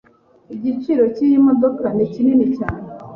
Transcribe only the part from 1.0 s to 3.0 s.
cyiyi modoka ni kinini cyane.